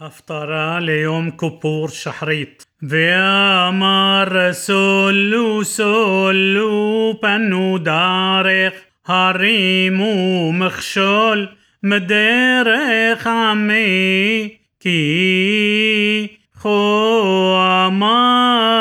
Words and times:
هفطرة 0.00 0.78
ليوم 0.78 1.30
كبور 1.30 1.88
شحريط. 1.88 2.68
وامر 2.92 4.32
رسول 4.32 5.66
سولو 5.66 7.12
بنو 7.12 7.78
دارخ 7.78 8.72
هريمو 9.06 10.50
مخشول 10.52 11.48
مدرخ 11.82 13.26
عمي. 13.26 14.46
كي 14.80 16.30
خو 16.60 17.56
أمار. 17.86 18.76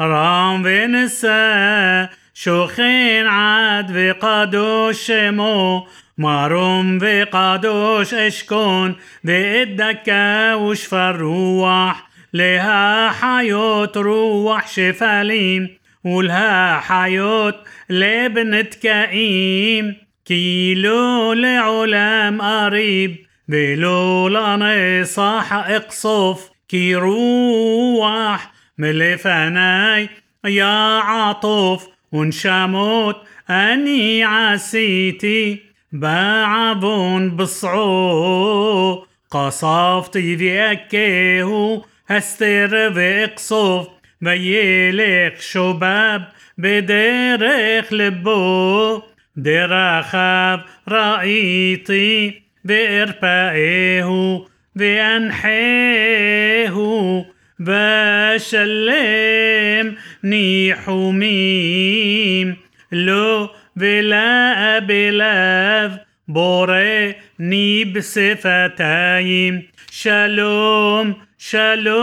رام 0.00 0.62
ونسا 0.64 2.08
شوخين 2.34 3.26
عاد 3.26 3.96
وقادوش 3.96 5.06
شمو. 5.06 5.86
ماروم 6.20 6.98
وقادوش 7.02 8.14
اشكون 8.14 8.96
بإدك 9.24 10.08
وشفى 10.54 10.96
الروح 10.96 12.08
لها 12.34 13.10
حيوت 13.10 13.96
روح 13.96 14.68
شفاليم 14.68 15.68
ولها 16.04 16.80
حيوت 16.80 17.56
لبنت 17.90 18.74
كئيم 18.74 19.96
كيلو 20.24 21.32
لعلام 21.32 22.42
قريب 22.42 23.16
بلو 23.48 24.28
لنصح 24.28 25.52
اقصف. 25.52 26.50
كي 26.68 26.94
روح 26.94 28.52
ملفناي 28.78 30.08
يا 30.44 30.98
عطوف 30.98 31.86
ونشاموت 32.12 33.16
أني 33.50 34.24
عسيتي 34.24 35.69
بعبون 35.92 37.36
بصعو 37.36 39.06
قصافتي 39.30 40.36
في 40.36 40.72
أكيهو 40.72 41.82
هستر 42.08 42.88
بقصف 42.88 43.88
بيلك 44.20 45.40
شباب 45.40 46.28
بدرخ 46.58 47.92
لبو 47.92 49.02
درخاب 49.36 50.60
رأيتي 50.88 52.42
بإرفائه 52.64 54.40
بأنحيه 54.76 56.74
ואשלם 57.58 59.06
ניחומים 60.24 61.76
לו 62.92 63.48
ולאבליו 63.76 65.92
בורא 66.28 67.14
ניב 67.40 67.84
שפתיים 67.84 69.62
שלום 69.90 71.14
שלום 71.38 72.00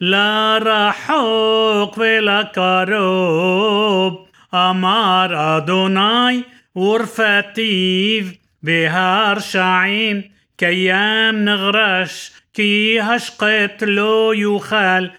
לרחוק 0.00 1.98
ולקרוב 1.98 4.26
אמר 4.54 5.56
אדוני 5.56 6.44
ורפאתיו 6.74 8.32
بهار 8.62 9.38
شعيم 9.38 10.30
كيام 10.58 11.44
نغرش 11.44 12.32
كي 12.54 13.00
هشقت 13.00 13.84
لو 13.84 14.32
يخال 14.32 15.10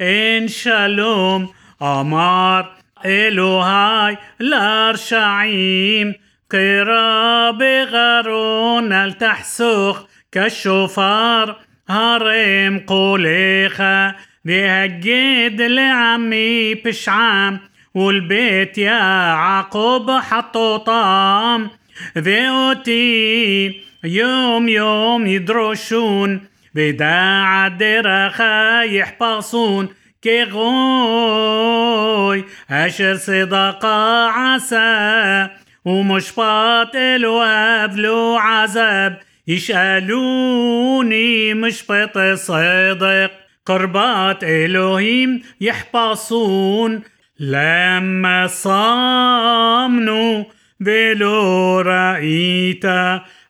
بطيط 0.00 0.08
إن 0.08 0.48
شالوم 0.48 1.48
أمار 1.82 2.72
إلهاي 3.04 4.18
لارشعيم 4.40 6.14
قراب 6.52 7.62
غارون 7.62 8.92
التحسخ 8.92 10.06
كالشفار 10.32 11.56
هرم 11.88 12.78
قوليخا 12.78 14.14
بهجد 14.44 15.62
لعمي 15.62 16.74
بشعام. 16.74 17.60
والبيت 17.94 18.78
يا 18.78 19.32
عقوب 19.32 20.10
حطوا 20.10 20.76
طعام 20.76 21.70
ذيوتي 22.18 23.80
يوم 24.04 24.68
يوم 24.68 25.26
يدرشون 25.26 26.49
بداع 26.74 27.66
الدرخة 27.66 28.82
يحبصون 28.82 29.88
كغوي 30.24 31.64
أشر 32.70 33.16
صدقة 33.16 34.26
عسى 34.28 35.48
ومشبط 35.84 36.96
الواب 36.96 37.96
له 37.96 38.40
عذاب 38.40 39.20
يسألوني 39.48 41.54
مشبط 41.54 42.18
صدق 42.34 43.30
قربات 43.66 44.44
إلهيم 44.44 45.42
يحبصون 45.60 47.02
لما 47.40 48.46
صامنوا 48.46 50.44
بلو 50.80 51.80
رأيت 51.80 52.84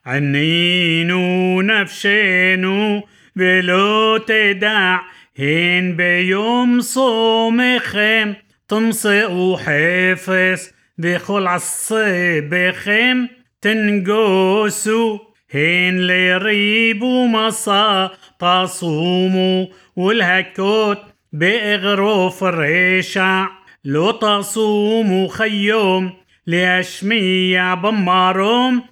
عنينو 0.05 1.61
نفشينو 1.61 3.03
بلو 3.35 4.17
تدع. 4.17 4.99
هين 5.35 5.95
بيوم 5.95 6.81
صومكم 6.81 8.33
تمصئوا 8.67 9.57
حفظ 9.57 10.69
بخل 10.97 11.47
عصبكم 11.47 13.27
تنقوسوا 13.61 15.19
هين 15.51 16.07
لريبوا 16.07 17.27
مصا 17.27 18.11
تصوموا 18.39 19.65
والهكوت 19.95 20.99
بإغروف 21.33 22.43
الريشع. 22.43 23.47
لو 23.85 24.11
تصوموا 24.11 25.27
خيوم 25.27 26.13
لأشميع 26.47 27.73
بمارهم 27.73 28.83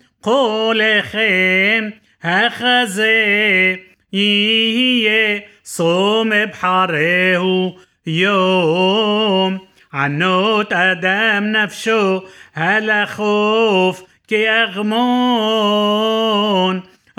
هخزي 2.22 3.80
يهي 4.14 5.44
صوم 5.64 6.46
بحره 6.46 7.76
يوم. 8.08 9.60
ענות 9.94 10.74
אדם 10.74 11.44
נפשו 11.44 12.24
הלכוף 12.54 14.04
כאגמון. 14.28 15.90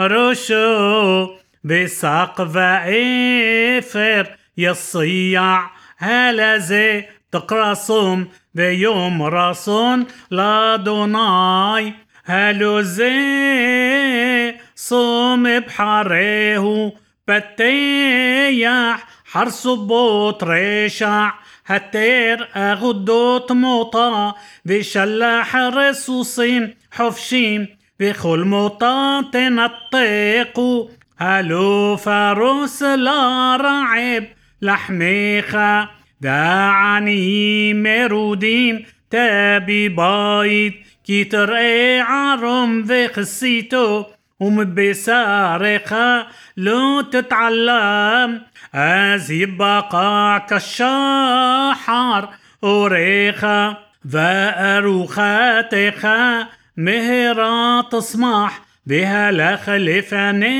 ראשו 0.00 1.28
ושק 1.64 2.56
ואפר 2.56 4.26
יציע 4.56 5.70
הלזה 5.98 7.04
תקרא 7.32 7.79
צום 7.79 8.26
ויום 8.54 9.22
רצון 9.22 10.06
לאדוני 10.30 12.50
הלוא 12.50 12.80
זה 12.80 14.54
צום 14.74 15.60
אבחרהו 15.60 16.92
פתח 17.28 19.06
חרצובות 19.24 20.44
רשע 20.44 21.32
هتير 21.66 22.48
أغدوت 22.56 23.52
موطا 23.52 24.34
بشلح 24.64 25.56
رصوصين 25.56 26.74
حفشين 26.92 27.68
بخل 28.00 28.44
موطا 28.44 29.22
تنطقوا 29.32 30.88
هلو 31.18 31.96
فاروس 31.96 32.82
لا 32.82 33.56
رعب 33.56 34.24
لحميخا 34.62 35.88
دعني 36.20 37.74
مروديم 37.74 38.84
تابي 39.10 39.88
بايد. 39.88 40.74
كي 41.10 41.24
ترقي 41.24 42.00
عرم 42.00 42.86
وخسيتو 42.90 44.04
ومبسارخة 44.40 46.26
لو 46.56 47.00
تتعلم 47.00 48.42
از 48.74 49.30
يبقى 49.30 50.46
كالشحر 50.50 52.28
وريخة 52.62 53.76
وأروخاتخة 54.14 56.46
مهرة 56.76 57.80
تصمح 57.80 58.60
بها 58.86 59.32
لخلفانيخة 59.32 60.56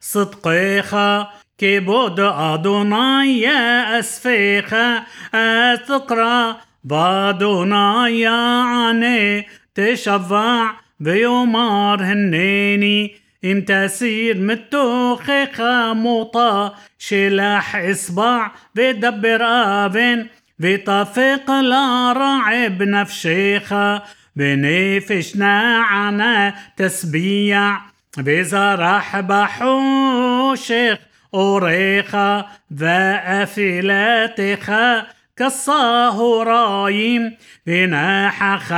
صدقيخة 0.00 1.28
كيبود 1.58 2.20
أدوناي 2.20 3.40
يا 3.40 3.98
أسفيخة 3.98 5.02
أتقرأ 5.34 6.56
بادوناي 6.83 8.25
عني 8.25 9.47
تشفع 9.75 10.71
بيومار 10.99 12.03
هنيني 12.03 13.15
ام 13.45 13.61
تسير 13.61 14.37
متوخخة 14.37 15.93
موطا 15.93 16.75
شلاح 16.99 17.75
اصبع 17.75 18.51
بدبر 18.75 19.43
ابن 19.85 20.25
וטפק 20.59 21.49
לרעב 21.49 22.83
נפשך, 22.83 23.75
בנפש 24.35 25.35
נענה 25.35 26.49
תשביע, 26.75 27.71
וזרח 28.17 29.15
בחושך 29.27 30.97
אורך, 31.33 32.15
ואפילתך 32.71 34.73
كالصهرايم 35.36 37.36
بناحخ 37.66 38.72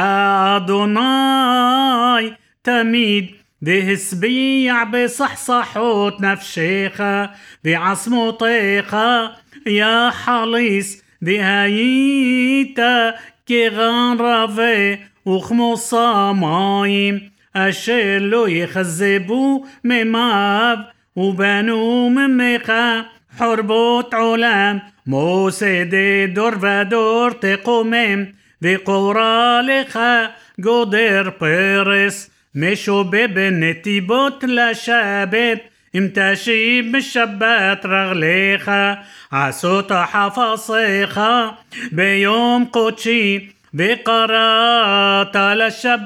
أدوناي 0.54 2.36
تميد 2.64 3.30
بهسبيع 3.62 4.84
بصحصحوت 4.84 6.20
نفشيخة 6.20 7.30
بعصموطيخة 7.64 9.32
يا 9.66 10.10
حليس 10.10 11.04
بهايتا 11.22 13.14
كيغان 13.46 14.16
رافي 14.16 14.98
وخموصا 15.24 16.32
مايم 16.32 17.30
أشلو 17.56 18.46
يخزبو 18.46 19.66
مماب 19.84 20.86
وبنو 21.16 22.08
مميخا 22.08 23.04
حربوت 23.39 24.13
علام 24.13 24.79
موسى 25.07 25.85
دور 26.33 26.57
ودور 26.61 27.31
تقومم 27.31 28.25
וקורא 28.61 29.61
לך 29.63 29.99
גודר 30.59 31.29
פרס, 31.37 32.29
משובב 32.55 33.27
בנתיבות 33.33 34.43
לשבת, 34.47 35.59
אם 35.95 36.07
תשיב 36.13 36.97
בשבת 36.97 37.85
רגליך, 37.85 38.71
עשות 39.31 39.91
חפשיך 39.91 41.19
ביום 41.91 42.65
קודשי, 42.71 43.49
וקראת 43.73 45.35
לשבת 45.55 45.97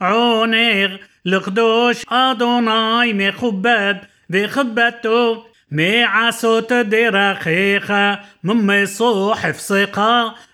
עונר 0.00 0.96
לקדוש 1.24 2.04
אדוני 2.08 3.12
מכובד 3.14 3.94
بخبته 4.29 5.43
מעשות 5.71 6.73
דרכיך 6.73 8.19
ממצוא 8.43 9.73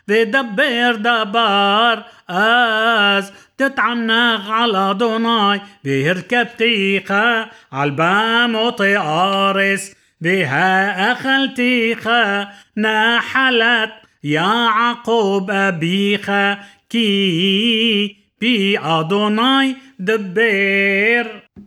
חפצך 0.07 0.25
ודבר 0.25 0.95
דבר 0.95 2.03
אז 2.29 3.31
תתענג 3.57 4.51
על 4.51 4.95
אדוני 4.99 5.61
והרכבתיך 5.83 7.49
על 7.71 7.95
במותי 7.95 8.55
ארץ 8.55 9.95
והאכלתיך 10.21 12.47
נחלת 12.77 13.91
יעקב 14.23 15.51
אביך. 15.51 16.57
כי 16.89 18.17
פי 18.41 18.79
אדוני 18.79 19.75
דיבר. 19.99 21.50